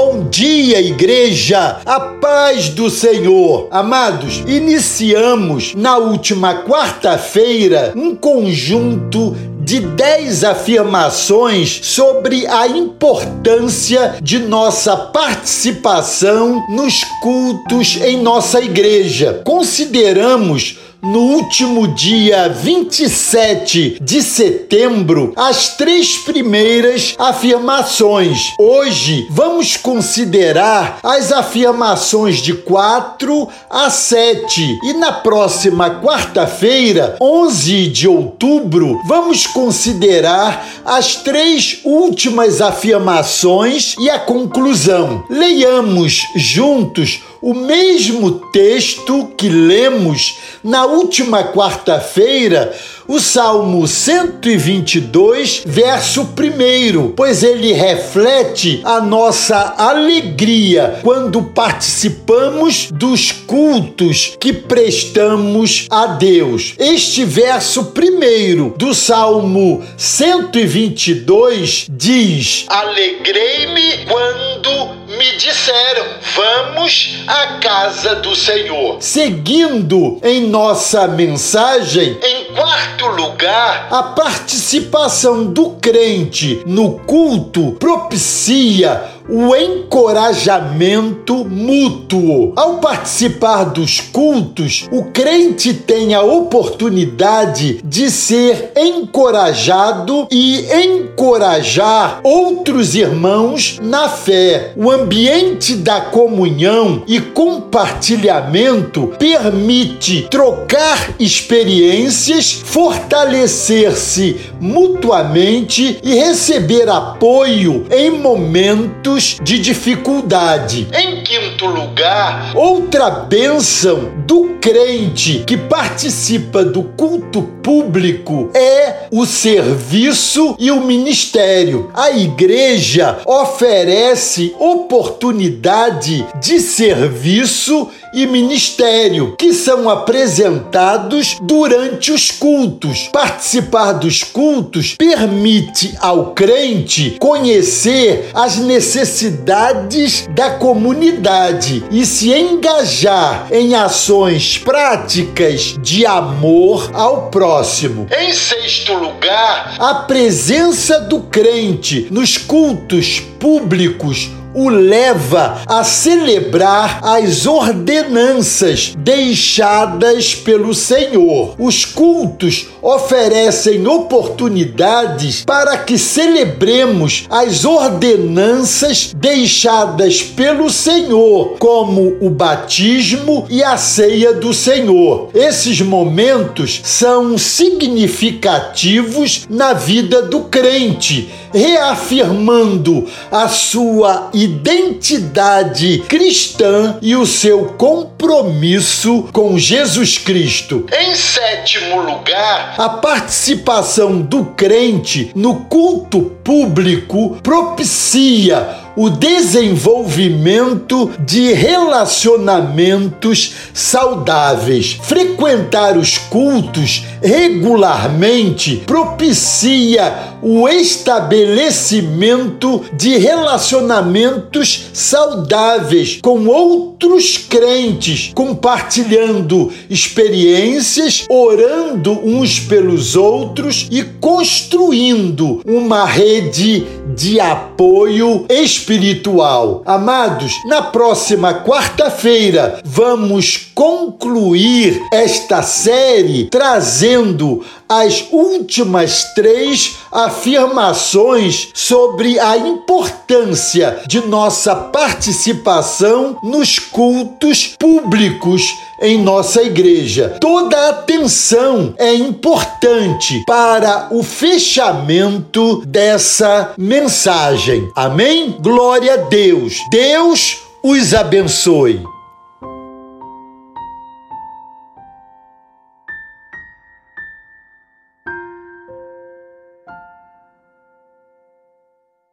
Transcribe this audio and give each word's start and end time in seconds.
Bom 0.00 0.28
dia, 0.30 0.80
igreja! 0.80 1.80
A 1.84 1.98
paz 1.98 2.68
do 2.68 2.88
Senhor. 2.88 3.66
Amados, 3.68 4.44
iniciamos 4.46 5.74
na 5.74 5.96
última 5.96 6.62
quarta-feira 6.62 7.92
um 7.96 8.14
conjunto 8.14 9.34
de 9.58 9.80
10 9.80 10.44
afirmações 10.44 11.80
sobre 11.82 12.46
a 12.46 12.68
importância 12.68 14.14
de 14.22 14.38
nossa 14.38 14.96
participação 14.96 16.64
nos 16.70 17.02
cultos 17.20 17.96
em 18.00 18.22
nossa 18.22 18.60
igreja. 18.62 19.42
Consideramos 19.44 20.78
no 21.02 21.20
último 21.20 21.88
dia 21.88 22.48
27 22.48 23.98
de 24.00 24.22
setembro 24.22 25.32
as 25.36 25.76
três 25.76 26.18
primeiras 26.18 27.14
afirmações. 27.18 28.38
Hoje 28.58 29.26
vamos 29.30 29.76
considerar 29.76 30.98
as 31.02 31.32
afirmações 31.32 32.38
de 32.38 32.54
4 32.54 33.48
a 33.70 33.90
7 33.90 34.78
e 34.82 34.92
na 34.94 35.12
próxima 35.12 36.00
quarta-feira, 36.02 37.16
11 37.20 37.86
de 37.88 38.08
outubro, 38.08 39.00
vamos 39.06 39.46
considerar 39.46 40.66
as 40.84 41.16
três 41.16 41.80
últimas 41.84 42.60
afirmações 42.60 43.94
e 43.98 44.10
a 44.10 44.18
conclusão. 44.18 45.24
Leiamos 45.30 46.22
juntos 46.34 47.20
o 47.40 47.54
mesmo 47.54 48.40
texto 48.52 49.32
que 49.36 49.48
lemos 49.48 50.38
na 50.62 50.84
última 50.86 51.44
quarta-feira, 51.44 52.74
o 53.06 53.20
Salmo 53.20 53.86
122, 53.88 55.62
verso 55.64 56.22
1, 56.22 57.12
pois 57.12 57.42
ele 57.42 57.72
reflete 57.72 58.82
a 58.84 59.00
nossa 59.00 59.74
alegria 59.78 61.00
quando 61.02 61.42
participamos 61.42 62.90
dos 62.92 63.32
cultos 63.32 64.36
que 64.38 64.52
prestamos 64.52 65.86
a 65.88 66.06
Deus. 66.06 66.74
Este 66.78 67.24
verso 67.24 67.86
primeiro 67.86 68.74
do 68.76 68.92
Salmo 68.94 69.82
122 69.96 71.86
diz: 71.88 72.66
Alegrei-me 72.68 74.04
quando 74.06 74.97
me 75.18 75.36
disseram: 75.36 76.06
Vamos 76.34 77.24
à 77.26 77.58
casa 77.58 78.14
do 78.14 78.34
Senhor. 78.34 78.98
Seguindo 79.00 80.18
em 80.22 80.46
nossa 80.46 81.08
mensagem, 81.08 82.16
em 82.22 82.54
quarto 82.54 83.06
lugar, 83.08 83.88
a 83.90 84.02
participação 84.02 85.44
do 85.44 85.70
crente 85.72 86.62
no 86.64 87.00
culto 87.00 87.72
propicia 87.72 89.17
o 89.28 89.54
encorajamento 89.54 91.44
mútuo. 91.44 92.54
Ao 92.56 92.78
participar 92.78 93.64
dos 93.64 94.00
cultos, 94.00 94.88
o 94.90 95.04
crente 95.04 95.74
tem 95.74 96.14
a 96.14 96.22
oportunidade 96.22 97.80
de 97.84 98.10
ser 98.10 98.72
encorajado 98.76 100.26
e 100.30 100.64
encorajar 100.72 102.20
outros 102.22 102.94
irmãos 102.94 103.78
na 103.82 104.08
fé. 104.08 104.72
O 104.76 104.90
ambiente 104.90 105.74
da 105.76 106.00
comunhão 106.00 107.02
e 107.06 107.20
compartilhamento 107.20 109.12
permite 109.18 110.26
trocar 110.30 111.10
experiências, 111.18 112.52
fortalecer-se 112.52 114.36
mutuamente 114.60 115.98
e 116.02 116.14
receber 116.14 116.88
apoio 116.88 117.86
em 117.90 118.10
momentos 118.10 119.17
de 119.42 119.58
dificuldade. 119.58 120.88
Em 120.92 121.22
quinto 121.22 121.66
lugar, 121.66 122.52
outra 122.54 123.10
bênção 123.10 124.12
do 124.26 124.56
crente 124.60 125.44
que 125.46 125.56
participa 125.56 126.64
do 126.64 126.82
culto 126.82 127.42
público 127.42 128.50
é 128.54 129.06
o 129.10 129.26
serviço 129.26 130.54
e 130.58 130.70
o 130.70 130.80
ministério. 130.80 131.90
A 131.94 132.10
igreja 132.10 133.18
oferece 133.26 134.54
oportunidade 134.58 136.26
de 136.40 136.60
serviço 136.60 137.88
e 138.12 138.26
ministério 138.26 139.34
que 139.36 139.52
são 139.52 139.88
apresentados 139.88 141.38
durante 141.42 142.12
os 142.12 142.30
cultos. 142.30 143.08
Participar 143.12 143.92
dos 143.92 144.22
cultos 144.22 144.94
permite 144.96 145.94
ao 146.00 146.32
crente 146.32 147.16
conhecer 147.18 148.30
as 148.34 148.56
necessidades 148.56 150.26
da 150.30 150.50
comunidade 150.50 151.84
e 151.90 152.04
se 152.04 152.32
engajar 152.32 153.48
em 153.50 153.74
ações 153.74 154.58
práticas 154.58 155.76
de 155.80 156.06
amor 156.06 156.90
ao 156.92 157.30
próximo. 157.30 158.06
Em 158.10 158.32
sexto 158.32 158.94
lugar, 158.94 159.76
a 159.78 159.94
presença 159.94 161.00
do 161.00 161.20
crente 161.20 162.08
nos 162.10 162.36
cultos 162.36 163.20
públicos 163.38 164.30
o 164.54 164.68
leva 164.68 165.62
a 165.66 165.84
celebrar 165.84 167.00
as 167.02 167.46
ordenanças 167.46 168.94
deixadas 168.96 170.34
pelo 170.34 170.74
Senhor. 170.74 171.54
Os 171.58 171.84
cultos 171.84 172.68
oferecem 172.80 173.86
oportunidades 173.86 175.44
para 175.44 175.76
que 175.78 175.98
celebremos 175.98 177.26
as 177.30 177.64
ordenanças 177.64 179.12
deixadas 179.14 180.22
pelo 180.22 180.70
Senhor, 180.70 181.56
como 181.58 182.16
o 182.20 182.30
batismo 182.30 183.46
e 183.50 183.62
a 183.62 183.76
ceia 183.76 184.34
do 184.34 184.54
Senhor. 184.54 185.30
Esses 185.34 185.80
momentos 185.80 186.80
são 186.84 187.36
significativos 187.36 189.46
na 189.48 189.72
vida 189.72 190.22
do 190.22 190.40
crente, 190.40 191.28
reafirmando 191.52 193.06
a 193.30 193.48
sua 193.48 194.30
identidade 194.44 195.98
cristã 196.08 196.98
e 197.02 197.16
o 197.16 197.26
seu 197.26 197.66
compromisso 197.76 199.28
com 199.32 199.58
Jesus 199.58 200.18
Cristo. 200.18 200.86
Em 200.92 201.14
sétimo 201.14 202.00
lugar, 202.00 202.74
a 202.78 202.88
participação 202.88 204.20
do 204.20 204.44
crente 204.44 205.32
no 205.34 205.64
culto 205.64 206.22
público 206.44 207.36
propicia 207.42 208.87
o 208.98 209.08
desenvolvimento 209.08 211.10
de 211.20 211.52
relacionamentos 211.52 213.54
saudáveis. 213.72 214.98
Frequentar 215.00 215.96
os 215.96 216.18
cultos 216.18 217.04
regularmente 217.22 218.82
propicia 218.84 220.34
o 220.42 220.68
estabelecimento 220.68 222.84
de 222.92 223.16
relacionamentos 223.18 224.86
saudáveis 224.92 226.18
com 226.20 226.46
outros 226.46 227.38
crentes, 227.38 228.32
compartilhando 228.34 229.72
experiências, 229.88 231.24
orando 231.28 232.18
uns 232.24 232.58
pelos 232.58 233.14
outros 233.14 233.86
e 233.92 234.02
construindo 234.02 235.60
uma 235.64 236.04
rede 236.04 236.84
de 237.14 237.38
apoio 237.38 238.44
espiritual. 238.88 239.82
Amados, 239.84 240.52
na 240.64 240.80
próxima 240.80 241.52
quarta-feira 241.52 242.80
vamos 242.82 243.70
concluir 243.74 244.98
esta 245.12 245.62
série 245.62 246.48
trazendo 246.48 247.62
as 247.88 248.26
últimas 248.30 249.32
três 249.34 249.96
afirmações 250.12 251.68
sobre 251.74 252.38
a 252.38 252.56
importância 252.56 254.02
de 254.06 254.20
nossa 254.26 254.74
participação 254.74 256.38
nos 256.42 256.78
cultos 256.78 257.74
públicos 257.78 258.62
em 259.00 259.22
nossa 259.22 259.62
igreja. 259.62 260.36
Toda 260.40 260.88
atenção 260.88 261.94
é 261.96 262.14
importante 262.14 263.42
para 263.46 264.08
o 264.10 264.22
fechamento 264.22 265.82
dessa 265.86 266.72
mensagem. 266.76 267.88
Amém? 267.94 268.56
Glória 268.60 269.14
a 269.14 269.16
Deus. 269.16 269.76
Deus 269.90 270.58
os 270.82 271.14
abençoe. 271.14 272.17